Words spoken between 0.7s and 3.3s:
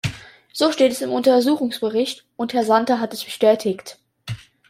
steht es im Untersuchungsbericht, und Herr Santer hat das